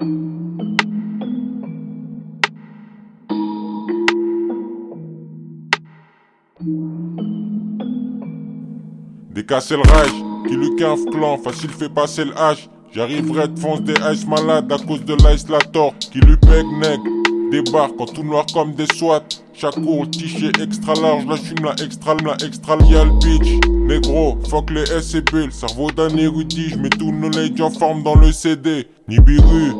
Des 0.00 0.06
le 9.42 9.90
rage, 9.90 10.08
qui 10.48 10.56
le 10.56 10.74
quinf 10.78 11.00
clan, 11.10 11.36
facile 11.36 11.68
fait 11.70 11.90
passer 11.90 12.24
le 12.24 12.32
hache. 12.38 12.70
J'arriverai 12.92 13.48
de 13.48 13.58
fonce 13.58 13.82
des 13.82 13.92
ice 14.10 14.26
malades 14.26 14.72
à 14.72 14.78
cause 14.78 15.04
de 15.04 15.14
l'ice 15.14 15.48
la 15.50 15.58
tort, 15.58 15.94
qui 15.98 16.20
lui 16.20 16.38
peg 16.38 16.64
neg. 16.80 17.00
Débarque 17.50 18.00
en 18.00 18.06
tout 18.06 18.22
noir 18.22 18.46
comme 18.54 18.72
des 18.74 18.86
SWAT. 18.94 19.24
Chaco, 19.52 20.06
tiché 20.06 20.50
extra 20.62 20.94
large, 20.94 21.26
la 21.26 21.36
chume, 21.36 21.64
la 21.64 21.74
extra 21.84 22.14
la 22.24 22.34
extra 22.46 22.76
le 22.76 23.18
bitch. 23.20 23.66
Négro, 23.68 24.38
fuck 24.48 24.70
les 24.70 24.86
SCB, 24.86 25.46
le 25.46 25.50
cerveau 25.50 25.90
d'un 25.90 26.16
érudit, 26.16 26.70
j'mets 26.70 26.88
tout 26.88 27.10
knowledge 27.10 27.60
en 27.60 27.70
forme 27.70 28.02
dans 28.02 28.14
le 28.14 28.32
CD. 28.32 28.86
Nibiru, 29.10 29.72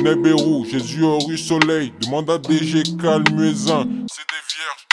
Nebérou, 0.00 0.64
Jésus 0.64 1.02
rue 1.04 1.36
Soleil, 1.36 1.92
demande 2.00 2.30
à 2.30 2.38
DG 2.38 2.84
calme 3.02 3.24
c'est 3.26 3.74
des 3.74 4.42
vierges. 4.54 4.86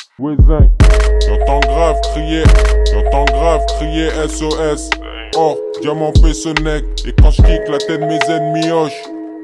J'entends 1.27 1.59
grave 1.59 2.01
crier, 2.01 2.43
j'entends 2.91 3.25
grave 3.25 3.63
crier 3.77 4.09
SOS. 4.27 4.89
Or, 5.35 5.57
diamant 5.83 6.11
nec 6.63 6.85
et 7.05 7.13
quand 7.21 7.29
je 7.29 7.43
la 7.43 7.77
tête 7.77 8.01
mes 8.01 8.19
ennemis 8.29 8.71
hoche. 8.71 8.91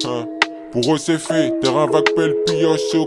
Hein. 0.05 0.25
Pour 0.71 0.95
eux 0.95 0.97
c'est 0.97 1.19
fait, 1.19 1.53
terrain 1.61 1.85
vague 1.85 2.09
pelle 2.15 2.35
pioche, 2.47 2.81
c'est 2.91 2.97
au. 2.97 3.05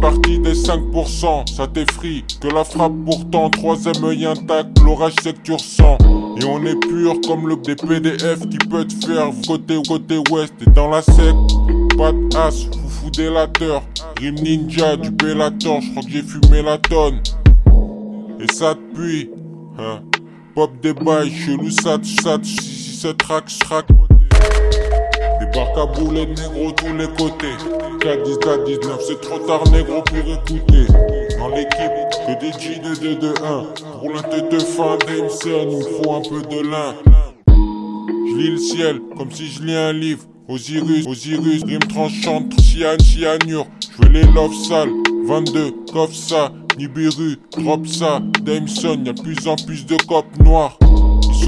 Partie 0.00 0.38
des 0.38 0.54
5%, 0.54 1.52
ça 1.52 1.66
t'effrie. 1.66 2.24
Que 2.40 2.48
la 2.48 2.62
frappe 2.62 2.92
pourtant, 3.04 3.50
troisième 3.50 4.04
œil 4.04 4.26
intact, 4.26 4.78
l'orage 4.80 5.14
c'est 5.22 5.32
que 5.32 5.42
tu 5.42 5.52
ressens. 5.52 5.98
Et 6.40 6.44
on 6.44 6.64
est 6.64 6.76
pur 6.76 7.16
comme 7.26 7.48
le 7.48 7.56
des 7.56 7.74
PDF 7.74 8.40
qui 8.48 8.58
peut 8.58 8.84
te 8.84 9.06
faire 9.06 9.30
côté 9.46 9.80
côté 9.88 10.18
ouest 10.30 10.54
et 10.64 10.70
dans 10.70 10.88
la 10.88 11.02
sec. 11.02 11.34
Pas 11.96 12.12
de 12.12 12.36
as, 12.36 12.66
foufou 12.70 13.10
délateur. 13.10 13.82
Rime 14.20 14.36
ninja 14.36 14.96
du 14.96 15.10
Bellator, 15.10 15.80
je 15.80 15.90
crois 15.90 16.02
que 16.04 16.10
j'ai 16.10 16.22
fumé 16.22 16.62
la 16.62 16.78
tonne. 16.78 17.20
Et 18.40 18.52
ça 18.52 18.74
depuis, 18.74 19.30
hein. 19.78 20.00
Pop 20.54 20.70
des 20.80 20.92
bails, 20.92 21.30
chelou, 21.30 21.70
sat, 21.70 22.04
sat, 22.04 22.38
si, 22.42 22.56
si, 22.56 22.96
c'est 23.00 23.16
track, 23.18 23.46
track. 23.60 23.86
À 25.58 25.86
boulet, 25.86 26.26
négro, 26.26 26.70
tous 26.70 26.94
les 26.96 27.08
côtés. 27.08 27.54
K10, 28.00 28.38
K19, 28.38 28.98
c'est 29.00 29.20
trop 29.20 29.40
tard, 29.40 29.64
négro, 29.72 30.02
pour 30.02 30.18
écouter. 30.18 30.86
Dans 31.36 31.48
l'équipe, 31.48 31.90
que 32.26 32.40
des 32.40 32.52
G 32.60 32.78
de 32.78 32.94
2 32.94 33.16
2 33.16 33.34
1. 33.44 33.64
Pour 33.98 34.12
la 34.12 34.22
tête 34.22 34.62
fin 34.62 34.96
d'Emson, 34.98 35.68
il 35.68 36.02
faut 36.04 36.12
un 36.12 36.20
peu 36.20 36.42
de 36.42 36.62
lin. 36.62 36.94
Je 37.48 38.36
lis 38.36 38.50
le 38.50 38.56
ciel, 38.56 39.00
comme 39.16 39.32
si 39.32 39.48
je 39.48 39.64
lis 39.64 39.74
un 39.74 39.92
livre. 39.92 40.22
Osiris, 40.48 41.06
Osiris, 41.08 41.64
rime 41.64 41.80
tranchante, 41.80 42.52
cyan, 42.60 42.96
cyanure. 43.00 43.66
Je 43.80 44.06
veux 44.06 44.12
les 44.12 44.32
love 44.32 44.54
sales, 44.54 44.92
22, 45.24 45.72
coffre 45.92 46.14
ça, 46.14 46.52
Nibiru, 46.78 47.36
drop 47.56 47.84
ça, 47.86 48.20
Dameson, 48.42 49.02
y'a 49.04 49.12
plus 49.12 49.48
en 49.48 49.56
plus 49.56 49.84
de 49.86 49.96
copes 50.06 50.38
noirs. 50.38 50.78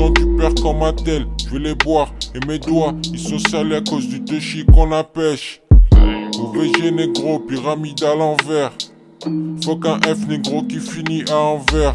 Sont 0.01 0.09
du 0.09 0.25
père 0.39 0.55
comme 0.63 0.83
un 0.83 0.95
tel, 0.95 1.27
je 1.45 1.51
vais 1.51 1.59
les 1.59 1.75
boire, 1.75 2.11
et 2.35 2.47
mes 2.47 2.59
doigts, 2.59 2.95
ils 3.13 3.19
sont 3.19 3.39
salés 3.39 3.77
à 3.77 3.81
cause 3.83 4.09
du 4.09 4.25
touchy 4.25 4.65
qu'on 4.65 4.93
empêche. 4.93 5.61
OVG 6.43 6.91
négro, 6.91 7.39
pyramide 7.41 8.03
à 8.03 8.15
l'envers. 8.15 8.73
Faut 9.63 9.77
qu'un 9.77 10.01
F 10.01 10.27
négro 10.27 10.63
qui 10.63 10.79
finit 10.79 11.23
à 11.31 11.37
Anvers 11.37 11.95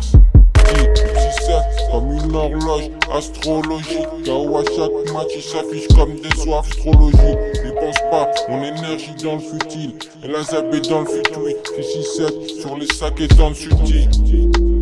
comme 1.92 2.12
une 2.12 2.36
horloge 2.36 2.92
astrologique. 3.12 4.08
KO 4.23 4.56
à 4.56 4.64
chaque 4.66 5.14
match, 5.14 5.31
il 5.35 5.41
s'affiche 5.41 5.88
comme 5.96 6.13
des 6.16 6.44
soirs 6.44 6.63
astrologiques. 6.63 7.63
Dépense 7.63 8.02
pas 8.12 8.29
mon 8.50 8.63
énergie 8.63 9.16
dans 9.24 9.34
le 9.34 9.40
futile. 9.40 9.94
Et 10.24 10.28
la 10.28 10.44
zabé 10.44 10.79
dans 10.81 11.02
le 11.02 11.08
futur. 11.08 11.41
6 11.81 12.03
7 12.18 12.50
sur 12.62 12.78
les 12.78 12.85
sacs 12.85 13.19
et 13.19 13.28
dans 13.29 13.50
le. 13.50 14.75